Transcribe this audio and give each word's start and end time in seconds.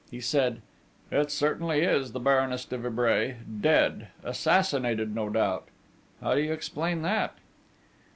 He 0.09 0.19
said: 0.19 0.63
'It 1.11 1.29
certainly 1.29 1.81
is 1.81 2.11
the 2.11 2.19
Baroness 2.19 2.65
de 2.65 2.75
Vibray, 2.75 3.35
dead 3.61 4.07
assassinated, 4.23 5.13
no 5.13 5.29
doubt. 5.29 5.67
How 6.21 6.33
do 6.33 6.41
you 6.41 6.53
explain 6.53 7.03
that?' 7.03 7.35